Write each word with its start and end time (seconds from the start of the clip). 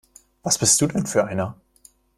Was 0.41 0.57
bist 0.57 0.81
du 0.81 0.87
denn 0.87 1.05
für 1.05 1.25
einer? 1.25 1.61